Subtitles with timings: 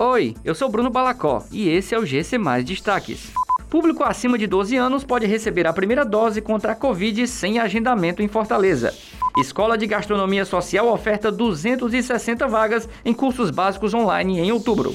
[0.00, 3.32] Oi, eu sou Bruno Balacó e esse é o GC Mais Destaques.
[3.68, 8.22] Público acima de 12 anos pode receber a primeira dose contra a Covid sem agendamento
[8.22, 8.94] em Fortaleza.
[9.36, 14.94] Escola de Gastronomia Social oferta 260 vagas em cursos básicos online em outubro.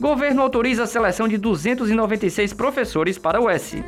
[0.00, 3.82] Governo autoriza a seleção de 296 professores para o S.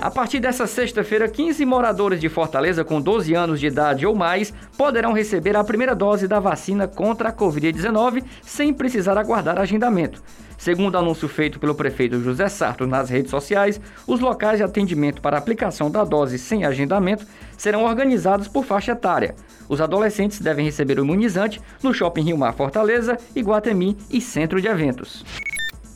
[0.00, 4.50] A partir dessa sexta-feira, 15 moradores de Fortaleza com 12 anos de idade ou mais
[4.78, 10.22] poderão receber a primeira dose da vacina contra a Covid-19 sem precisar aguardar agendamento.
[10.56, 15.36] Segundo anúncio feito pelo prefeito José Sarto nas redes sociais, os locais de atendimento para
[15.36, 17.26] aplicação da dose sem agendamento
[17.58, 19.34] serão organizados por faixa etária.
[19.68, 24.68] Os adolescentes devem receber o imunizante no Shopping Rio Mar Fortaleza, Iguatemi e Centro de
[24.68, 25.24] Eventos.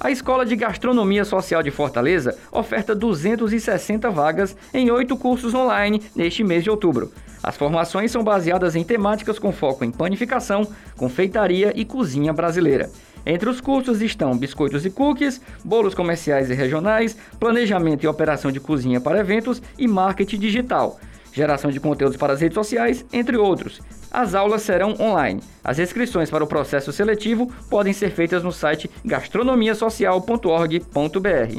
[0.04, 6.44] A Escola de Gastronomia Social de Fortaleza oferta 260 vagas em oito cursos online neste
[6.44, 7.10] mês de outubro.
[7.42, 12.90] As formações são baseadas em temáticas com foco em panificação, confeitaria e cozinha brasileira.
[13.24, 18.60] Entre os cursos estão biscoitos e cookies, bolos comerciais e regionais, planejamento e operação de
[18.60, 21.00] cozinha para eventos e marketing digital
[21.34, 23.82] geração de conteúdos para as redes sociais, entre outros.
[24.10, 25.42] As aulas serão online.
[25.62, 31.58] As inscrições para o processo seletivo podem ser feitas no site gastronomiasocial.org.br.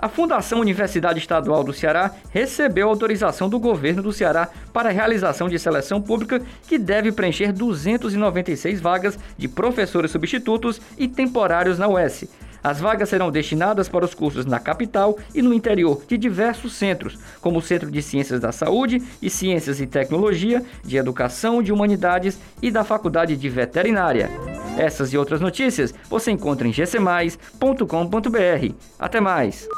[0.00, 5.48] A Fundação Universidade Estadual do Ceará recebeu autorização do governo do Ceará para a realização
[5.48, 12.28] de seleção pública que deve preencher 296 vagas de professores substitutos e temporários na UES.
[12.62, 17.18] As vagas serão destinadas para os cursos na capital e no interior de diversos centros,
[17.40, 22.38] como o Centro de Ciências da Saúde e Ciências e Tecnologia, de Educação, de Humanidades
[22.62, 24.30] e da Faculdade de Veterinária.
[24.76, 28.74] Essas e outras notícias você encontra em gcmais.com.br.
[28.98, 29.68] Até mais!